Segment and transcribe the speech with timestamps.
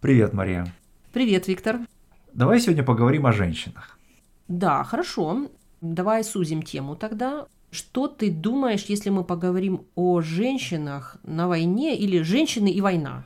[0.00, 0.72] Привет, Мария.
[1.12, 1.80] Привет, Виктор.
[2.32, 3.98] Давай сегодня поговорим о женщинах.
[4.46, 5.48] Да, хорошо.
[5.80, 7.46] Давай сузим тему тогда.
[7.72, 13.24] Что ты думаешь, если мы поговорим о женщинах на войне или женщины и война?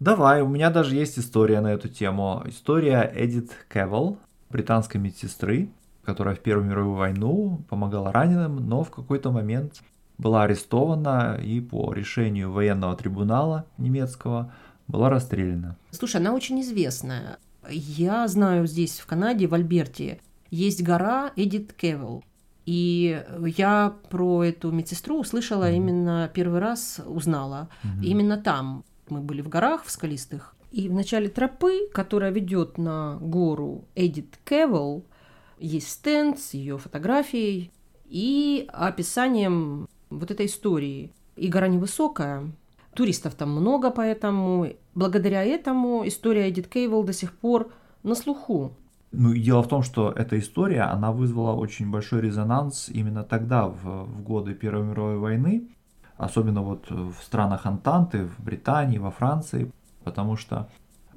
[0.00, 2.42] Давай, у меня даже есть история на эту тему.
[2.46, 4.18] История Эдит Кевилл,
[4.50, 5.70] британской медсестры,
[6.02, 9.82] которая в Первую мировую войну помогала раненым, но в какой-то момент
[10.18, 14.52] была арестована и по решению военного трибунала немецкого
[14.88, 15.76] была расстреляна.
[15.92, 17.38] Слушай, она очень известная.
[17.70, 20.20] Я знаю здесь, в Канаде, в Альберте,
[20.50, 22.24] есть гора Эдит Кевилл.
[22.64, 23.22] И
[23.56, 25.76] я про эту медсестру услышала mm-hmm.
[25.76, 27.68] именно первый раз, узнала.
[27.82, 28.04] Mm-hmm.
[28.04, 30.54] Именно там мы были в горах, в скалистых.
[30.70, 35.04] И в начале тропы, которая ведет на гору Эдит Кевилл,
[35.58, 37.70] есть стенд с ее фотографией
[38.04, 41.12] и описанием вот этой истории.
[41.36, 42.50] И гора невысокая,
[42.94, 47.70] туристов там много, поэтому благодаря этому история Эдит Кейвелл до сих пор
[48.02, 48.72] на слуху.
[49.10, 54.04] Ну, дело в том, что эта история, она вызвала очень большой резонанс именно тогда, в,
[54.04, 55.68] в годы Первой мировой войны,
[56.18, 59.72] особенно вот в странах Антанты, в Британии, во Франции,
[60.04, 60.68] потому что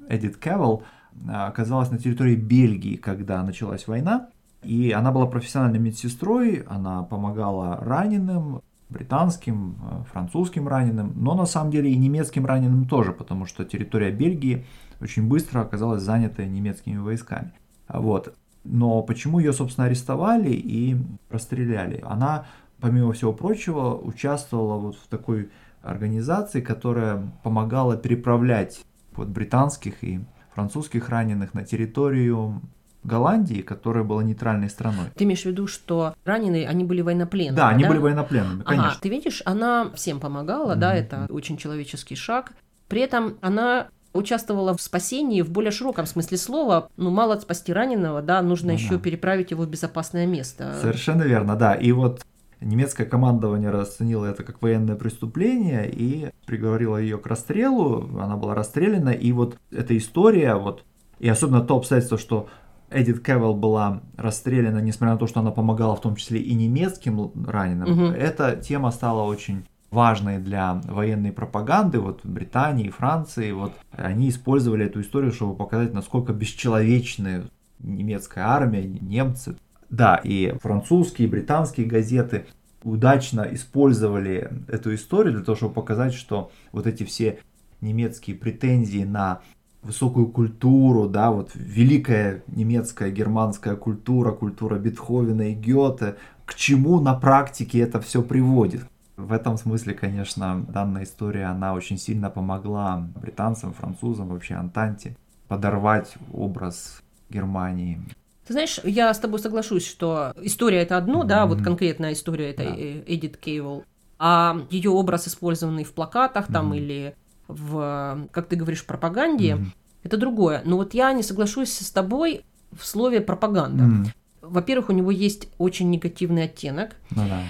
[0.08, 0.84] Эдит Кевилл
[1.28, 4.28] а, оказалась на территории Бельгии, когда началась война,
[4.62, 11.70] и она была профессиональной медсестрой, она помогала раненым, британским, а, французским раненым, но на самом
[11.70, 14.64] деле и немецким раненым тоже, потому что территория Бельгии
[15.00, 17.52] очень быстро оказалась занята немецкими войсками.
[17.88, 18.34] Вот.
[18.64, 20.96] Но почему ее, собственно, арестовали и
[21.30, 22.04] расстреляли?
[22.06, 22.46] Она,
[22.80, 25.50] помимо всего прочего, участвовала вот в такой
[25.82, 28.84] организации, которая помогала переправлять
[29.16, 30.20] вот британских и
[30.54, 32.60] французских раненых на территорию
[33.04, 35.06] Голландии, которая была нейтральной страной.
[35.16, 37.56] Ты имеешь в виду, что раненые, они были военнопленными?
[37.56, 37.88] Да, они да?
[37.88, 38.90] были военнопленными, конечно.
[38.90, 40.78] Ага, ты видишь, она всем помогала, mm-hmm.
[40.78, 42.52] да, это очень человеческий шаг.
[42.88, 46.88] При этом она участвовала в спасении в более широком смысле слова.
[46.96, 48.98] Ну, мало спасти раненого, да, нужно ну, еще да.
[48.98, 50.76] переправить его в безопасное место.
[50.80, 51.74] Совершенно верно, да.
[51.74, 52.22] И вот
[52.60, 58.08] немецкое командование расценило это как военное преступление и приговорило ее к расстрелу.
[58.20, 59.10] Она была расстреляна.
[59.10, 60.84] И вот эта история, вот,
[61.18, 62.48] и особенно то обстоятельство, что
[62.92, 67.32] Эдит Кевилл была расстреляна, несмотря на то, что она помогала в том числе и немецким
[67.46, 68.12] раненым, угу.
[68.12, 74.86] эта тема стала очень важные для военной пропаганды, вот в Британии, Франции, вот они использовали
[74.86, 77.44] эту историю, чтобы показать, насколько бесчеловечны
[77.78, 79.56] немецкая армия, немцы.
[79.90, 82.46] Да, и французские, и британские газеты
[82.82, 87.38] удачно использовали эту историю для того, чтобы показать, что вот эти все
[87.82, 89.40] немецкие претензии на
[89.82, 97.14] высокую культуру, да, вот великая немецкая, германская культура, культура Бетховена и Гёте, к чему на
[97.14, 98.84] практике это все приводит.
[99.16, 105.16] В этом смысле, конечно, данная история, она очень сильно помогла британцам, французам, вообще Антанте
[105.48, 108.00] подорвать образ Германии.
[108.46, 111.26] Ты знаешь, я с тобой соглашусь, что история это одно, mm-hmm.
[111.26, 112.74] да, вот конкретная история это да.
[112.74, 113.84] Эдит Кейвелл,
[114.18, 116.76] а ее образ, использованный в плакатах там mm-hmm.
[116.76, 117.14] или
[117.52, 119.66] в, как ты говоришь, пропаганде, mm-hmm.
[120.04, 120.62] это другое.
[120.64, 123.84] Но вот я не соглашусь с тобой в слове пропаганда.
[123.84, 124.10] Mm-hmm.
[124.42, 126.96] Во-первых, у него есть очень негативный оттенок.
[127.10, 127.42] Ну, да.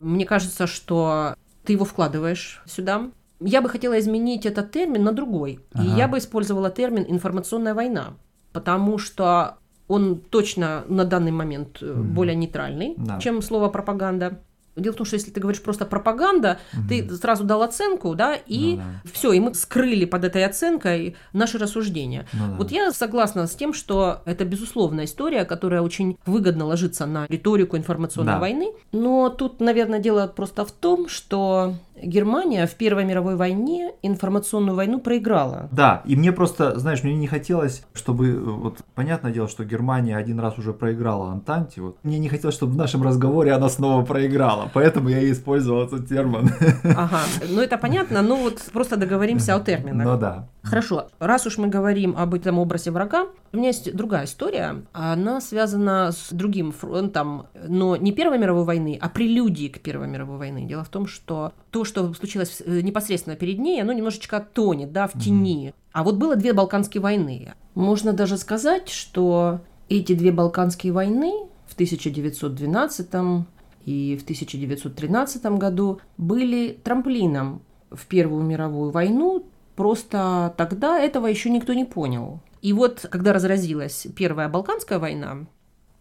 [0.00, 1.34] Мне кажется, что
[1.64, 3.10] ты его вкладываешь сюда.
[3.40, 5.60] Я бы хотела изменить этот термин на другой.
[5.72, 5.84] Ага.
[5.84, 8.14] И я бы использовала термин информационная война.
[8.52, 9.58] Потому что
[9.88, 13.20] он точно на данный момент mm более нейтральный, да.
[13.20, 14.40] чем слово пропаганда.
[14.76, 16.88] Дело в том, что если ты говоришь просто пропаганда, угу.
[16.88, 19.10] ты сразу дал оценку, да, и ну, да.
[19.12, 22.26] все, и мы скрыли под этой оценкой наши рассуждения.
[22.32, 22.54] Ну, да.
[22.56, 27.76] Вот я согласна с тем, что это безусловная история, которая очень выгодно ложится на риторику
[27.76, 28.38] информационной да.
[28.38, 28.72] войны.
[28.92, 35.00] Но тут, наверное, дело просто в том, что Германия в Первой мировой войне информационную войну
[35.00, 35.68] проиграла.
[35.72, 40.38] Да, и мне просто, знаешь, мне не хотелось, чтобы, вот, понятное дело, что Германия один
[40.38, 44.65] раз уже проиграла Антанте, вот, мне не хотелось, чтобы в нашем разговоре она снова проиграла,
[44.72, 46.50] поэтому я и использовал этот термин.
[46.96, 50.06] Ага, ну это понятно, ну вот просто договоримся о терминах.
[50.06, 50.48] Ну да.
[50.62, 55.40] Хорошо, раз уж мы говорим об этом образе врага, у меня есть другая история, она
[55.40, 60.64] связана с другим фронтом, но не Первой мировой войны, а прелюдии к Первой мировой войны.
[60.66, 65.06] Дело в том, что то, что случилось э, непосредственно перед ней, оно немножечко тонет, да,
[65.06, 65.72] в тени.
[65.92, 67.54] А вот было две Балканские войны.
[67.74, 71.32] Можно даже сказать, что эти две Балканские войны
[71.66, 73.46] в 1912
[73.86, 79.46] и в 1913 году были трамплином в Первую мировую войну.
[79.76, 82.40] Просто тогда этого еще никто не понял.
[82.62, 85.46] И вот, когда разразилась Первая Балканская война,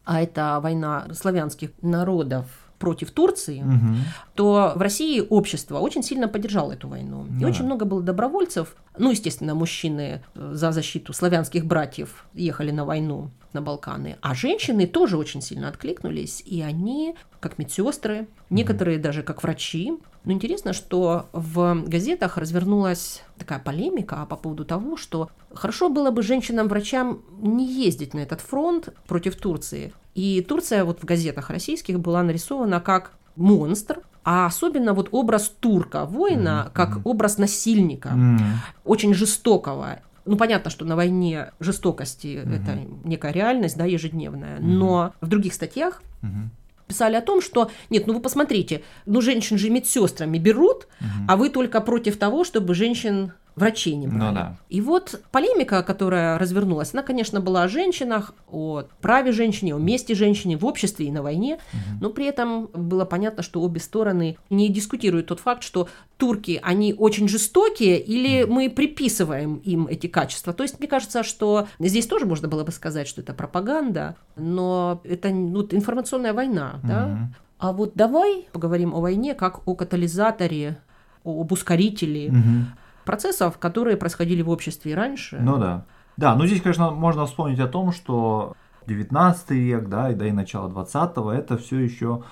[0.04, 2.46] а это война славянских народов
[2.80, 3.98] против Турции, Мгм.
[4.34, 7.26] то в России общество очень сильно поддержало эту войну.
[7.38, 7.48] И Да.
[7.48, 8.76] очень много было добровольцев.
[8.98, 14.18] Ну, естественно, мужчины э, за защиту славянских братьев ехали на войну на Балканы.
[14.22, 16.44] А женщины тоже очень сильно откликнулись.
[16.46, 19.94] И они, как медсестры, некоторые даже как врачи.
[20.26, 26.22] Но интересно, что в газетах развернулась такая полемика по поводу того, что хорошо было бы
[26.22, 29.94] женщинам-врачам не ездить на этот фронт против Турции.
[30.16, 36.06] И Турция вот в газетах российских была нарисована как монстр, а особенно вот образ турка,
[36.06, 38.40] воина, Мгм, как образ насильника, М.
[38.84, 40.00] очень жестокого.
[40.26, 42.54] Ну, понятно, что на войне жестокости Мгм.
[42.54, 44.60] это некая реальность, да, ежедневная.
[44.60, 44.78] Мгм.
[44.80, 46.50] Но в других статьях Мгм.
[46.88, 51.26] писали о том, что нет, ну вы посмотрите, ну женщин же медсестрами берут, Мгм.
[51.28, 54.36] а вы только против того, чтобы женщин врачей не Ну брали.
[54.36, 54.58] да.
[54.70, 60.14] И вот полемика, которая развернулась, она, конечно, была о женщинах, о праве женщины, о месте
[60.16, 62.00] женщины в обществе и на войне, Мгм.
[62.02, 65.88] но при этом было понятно, что обе стороны не дискутируют тот факт, что
[66.18, 70.54] турки, они очень жестокие, или мы приписываем им эти качества.
[70.54, 75.02] То есть, мне кажется, что здесь тоже можно было бы сказать, что это пропаганда, но
[75.04, 77.06] это ну, информационная война, да?
[77.08, 77.36] Мгм.
[77.58, 80.78] А вот давай поговорим о войне как о катализаторе,
[81.24, 82.68] об ускорителе Мгм.
[83.06, 85.38] Процессов, которые происходили в обществе и раньше.
[85.40, 85.86] Ну да.
[86.18, 88.56] Да, ну здесь, конечно, можно вспомнить о том, что
[88.88, 92.24] 19 век, да, и да и начало 20-го, это все еще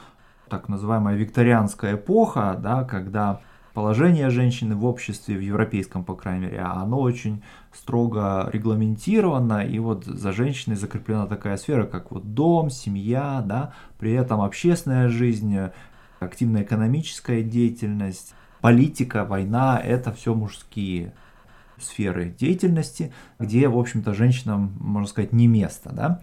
[0.49, 3.41] так называемая викторианская эпоха, да, когда
[3.73, 7.43] положение женщины в обществе, в европейском, по крайней мере, оно очень
[7.73, 14.13] строго регламентировано, и вот за женщиной закреплена такая сфера, как вот дом, семья, да, при
[14.13, 15.57] этом общественная жизнь,
[16.19, 21.12] активная экономическая деятельность, политика, война– это все мужские
[21.77, 26.21] сферы деятельности, где, в общем-то, женщинам, можно сказать, не место, да.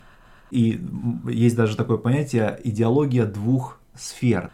[0.51, 0.83] И
[1.29, 4.51] есть даже такое понятие идеология двух сфер.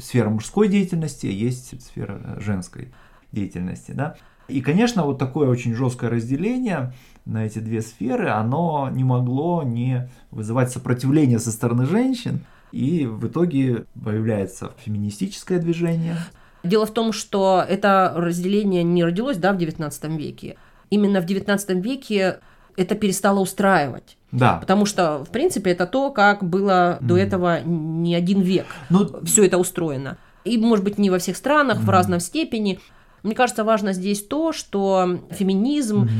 [0.00, 2.92] Сфера мужской деятельности, есть сфера женской
[3.30, 4.16] деятельности, да.
[4.48, 6.94] И, конечно, вот такое очень жесткое разделение
[7.26, 12.40] на эти две сферы, оно не могло не вызывать сопротивление со стороны женщин,
[12.72, 16.16] и в итоге появляется феминистическое движение.
[16.62, 20.56] Дело в том, что это разделение не родилось да, в XIX веке.
[20.90, 22.40] Именно в XIX веке
[22.76, 24.16] это перестало устраивать.
[24.32, 27.22] Да, Потому что, в принципе, это то, как было до Мгм.
[27.22, 28.66] этого не один век.
[28.90, 30.18] ну, Все это устроено.
[30.44, 31.90] И, может быть, не во всех странах, в Мгм.
[31.90, 32.78] разной степени.
[33.22, 36.10] Мне кажется, важно здесь то, что феминизм мгм.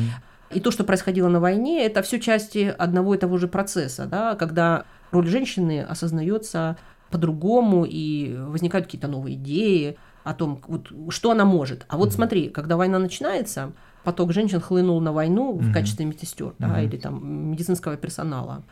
[0.53, 4.35] и то, что происходило на войне, это все части одного и того же процесса, да,
[4.35, 6.77] когда роль женщины осознается
[7.11, 11.87] по-другому и возникают какие-то новые идеи о том, вот, что она может.
[11.89, 12.15] А вот Мгм.
[12.15, 13.73] смотри, когда война начинается,
[14.05, 15.73] поток женщин хлынул на войну в Мгм.
[15.73, 16.79] качестве медсестер да, Мгм.
[16.81, 18.63] или там медицинского персонала.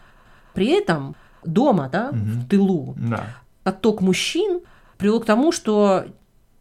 [0.54, 1.14] При этом
[1.44, 2.24] дома, да, Мгм.
[2.24, 3.26] в тылу, да.
[3.64, 4.60] отток мужчин
[4.96, 6.06] привел к тому, что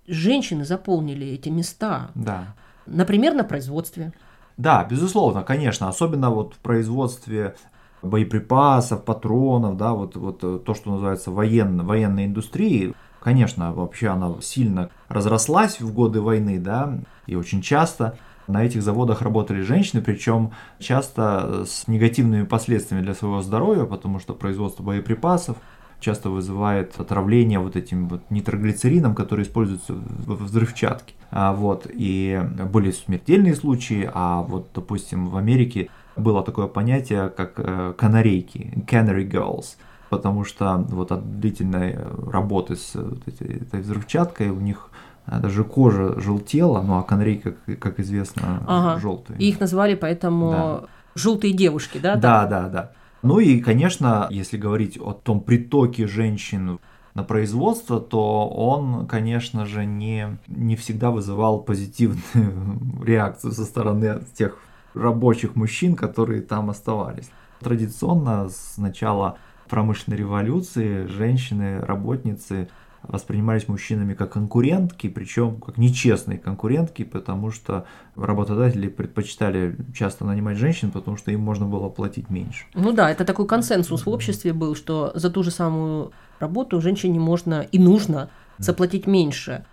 [0.07, 2.55] женщины заполнили эти места, Да.
[2.85, 4.13] например, на производстве.
[4.57, 7.55] Да, безусловно, конечно, особенно вот в производстве
[8.01, 12.93] боеприпасов, патронов, да, вот, вот э, то, что называется военно, военной индустрией,
[13.27, 19.21] конечно, вообще она сильно разрослась в годы войны, да, и очень часто на этих заводах
[19.21, 25.57] работали женщины, причем часто с негативными последствиями для своего здоровья, потому что производство боеприпасов
[25.99, 31.13] часто вызывает отравление вот этим вот нитроглицерином, который используется в взрывчатке.
[31.29, 32.41] А, вот, и
[32.71, 39.29] были смертельные случаи, а вот, допустим, в Америке было такое понятие, как э, канарейки, canary
[39.29, 39.75] girls,
[40.09, 44.89] потому что вот от длительной э, работы с э, вот этой, этой взрывчаткой у них
[45.25, 48.99] э, даже кожа желтела, ну а канарейка, как, как известно, Ага.
[48.99, 49.39] желтые.
[49.39, 50.83] И их назвали поэтому Да.
[51.15, 52.15] желтые девушки, да?
[52.15, 52.91] Да, да, да.
[53.23, 56.79] Ну и, конечно, если говорить о том притоке женщин
[57.15, 64.57] на производство, то он, конечно же, не, не всегда вызывал позитивную реакцию со стороны тех
[64.93, 67.29] рабочих мужчин, которые там оставались.
[67.59, 69.37] Традиционно с начала
[69.67, 72.69] промышленной революции женщины, работницы
[73.03, 80.91] воспринимались мужчинами как конкурентки, причем как нечестные конкурентки, потому что работодатели предпочитали часто нанимать женщин,
[80.91, 82.65] потому что им можно было платить меньше.
[82.73, 87.19] Ну да, это такой консенсус в обществе был, что за ту же самую работу женщине
[87.19, 89.65] можно и нужно заплатить меньше.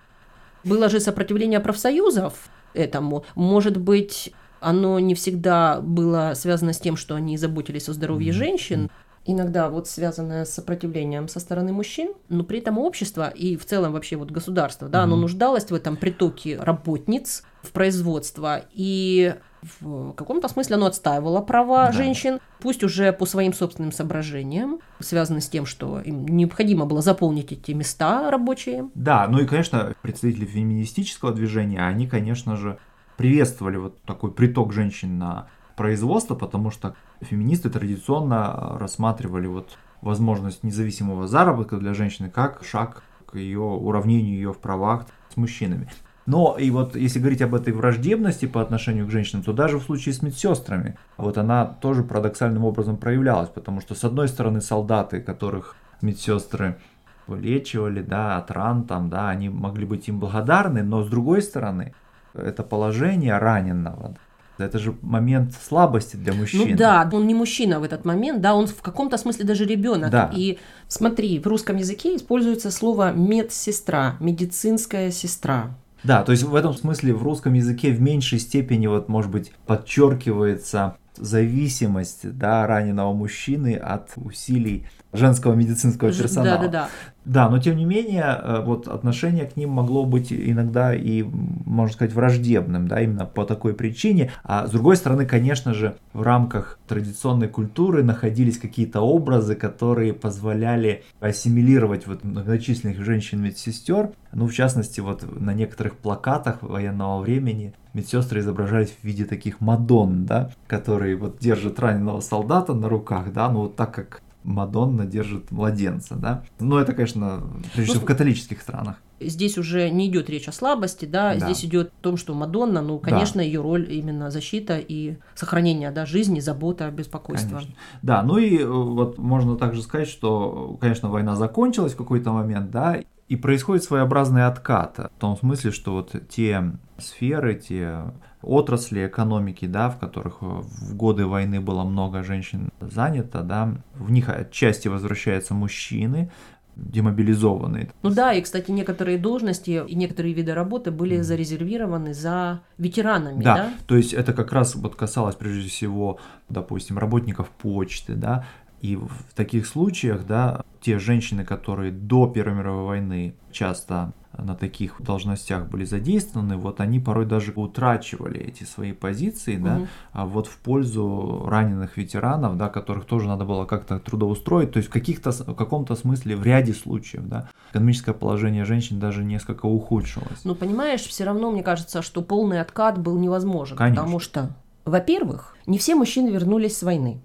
[0.63, 3.25] Было же сопротивление профсоюзов этому.
[3.35, 8.91] Может быть, оно не всегда было связано с тем, что они заботились о здоровье женщин,
[9.25, 13.93] иногда вот связанное с сопротивлением со стороны мужчин, но при этом общество и в целом
[13.93, 19.35] вообще вот государство, да, оно нуждалось в этом притоке работниц в производство, и
[19.81, 21.93] в каком-то смысле оно отстаивало права Да.
[21.93, 27.51] женщин, пусть уже по своим собственным соображениям, связанным с тем, что им необходимо было заполнить
[27.53, 28.91] эти места рабочие.
[28.95, 32.79] Да, ну и, конечно, представители феминистического движения, они, конечно же,
[33.17, 41.27] приветствовали вот такой приток женщин на производство, потому что феминисты традиционно рассматривали вот возможность независимого
[41.27, 45.89] заработка для женщины как шаг к ее уравнению ее в правах с мужчинами.
[46.27, 49.83] Но и вот если говорить об этой враждебности по отношению к женщинам, то даже в
[49.83, 55.21] случае с медсестрами, вот она тоже парадоксальным образом проявлялась, потому что с одной стороны солдаты,
[55.21, 56.79] которых медсестры
[57.27, 61.95] вылечивали, да, от ран там, да, они могли быть им благодарны, но с другой стороны,
[62.33, 64.17] это положение раненого,
[64.59, 66.71] это же момент слабости для мужчины.
[66.71, 70.11] Ну да, он не мужчина в этот момент, да, он в каком-то смысле даже ребенок.
[70.11, 70.31] Да.
[70.35, 70.59] И
[70.89, 75.77] смотри, в русском языке используется слово медсестра, медицинская сестра.
[76.05, 79.53] Да, то есть в этом смысле в русском языке в меньшей степени, вот, может быть,
[79.67, 86.59] подчеркивается зависимость да, раненого мужчины от усилий женского медицинского персонала.
[86.59, 86.89] Да-да-да.
[87.25, 91.95] Да, но тем не менее, э, вот отношение к ним могло быть иногда и, можно
[91.95, 94.33] сказать, враждебным, да, именно по такой причине.
[94.43, 101.03] А с другой стороны, конечно же, в рамках традиционной культуры находились какие-то образы, которые позволяли
[101.21, 104.11] ассимилировать вот многочисленных женщин-медсестер.
[104.33, 110.27] Ну, в частности, вот на некоторых плакатах военного времени медсестры изображались в виде таких мадонн,
[110.27, 115.51] да, которые вот держат раненого солдата на руках, да, ну вот так как Мадонна держит
[115.51, 116.45] младенца, да.
[116.61, 117.43] Ну, это, конечно,
[117.75, 118.97] прежде всего в католических странах.
[119.21, 121.47] Здесь уже не идет речь о слабости, да, Да.
[121.47, 126.05] здесь идет о том, что Мадонна, ну, конечно, ее роль именно защита и сохранение, да,
[126.05, 127.57] жизни, забота, беспокойство.
[127.57, 127.75] Конечно.
[128.03, 132.71] Да, ну и э, вот можно также сказать, что, конечно, война закончилась в какой-то момент,
[132.71, 134.99] да, и происходит своеобразный откат.
[134.99, 138.13] В том смысле, что вот те сферы, те
[138.45, 144.11] отрасли экономики, да, в которых э, в годы войны было много женщин занято, да, в
[144.11, 146.31] них отчасти возвращаются мужчины,
[146.77, 147.91] демобилизованные.
[148.03, 153.55] Ну да, и, кстати, некоторые должности и некоторые виды работы были зарезервированы за ветеранами, да?
[153.55, 158.45] Да, то есть это как раз вот касалось прежде всего, допустим, работников почты, да,
[158.85, 165.01] и в таких случаях, да, те женщины, которые до Первой мировой войны часто на таких
[165.01, 169.89] должностях были задействованы, вот они порой даже утрачивали эти свои позиции, да, Мгм.
[170.13, 174.91] а вот в пользу раненых ветеранов, да, которых тоже надо было как-то трудоустроить, то есть
[174.91, 180.45] в каких-то, в каком-то смысле, в ряде случаев, да, экономическое положение женщин даже несколько ухудшилось.
[180.45, 183.79] Ну, понимаешь, все равно мне кажется, что полный откат был невозможен.
[183.79, 184.03] Конечно.
[184.03, 187.23] Потому что, во-первых, не все мужчины вернулись с войны.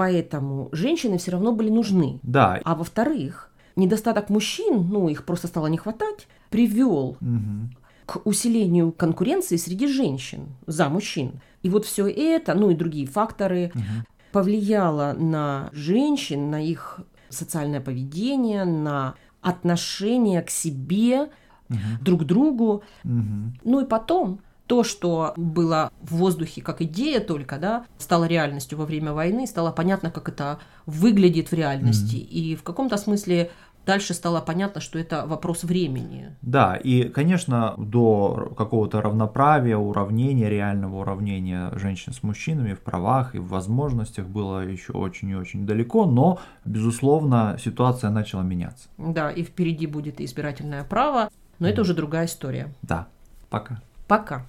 [0.00, 2.20] Поэтому женщины все равно были нужны.
[2.22, 7.76] Да, А во-вторых, недостаток мужчин, ну, их просто стало не хватать, привел мгм.
[8.06, 11.42] к усилению конкуренции среди женщин за мужчин.
[11.62, 14.06] И вот все это, ну и другие факторы, Мгм.
[14.32, 21.28] повлияло на женщин, на их социальное поведение, на отношение к себе,
[21.68, 21.78] Мгм.
[22.00, 22.82] друг к другу.
[23.04, 23.52] Мгм.
[23.64, 24.40] Ну и потом
[24.70, 29.72] то, что было в воздухе как идея только, да, стало реальностью во время войны, стало
[29.72, 32.14] понятно, как это выглядит в реальности.
[32.14, 33.50] И в каком-то смысле
[33.84, 36.36] дальше стало понятно, что это вопрос времени.
[36.40, 43.40] Да, и, конечно, до какого-то равноправия, уравнения, реального уравнения женщин с мужчинами в правах и
[43.40, 48.88] в возможностях было еще очень и очень далеко, но, безусловно, ситуация начала меняться.
[48.98, 52.68] Да, и впереди будет избирательное право, но это уже другая история.
[52.82, 53.08] Да,
[53.48, 53.82] пока.
[54.06, 54.46] Пока.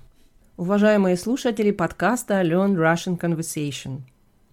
[0.62, 4.02] Уважаемые слушатели подкаста Learn Russian Conversation,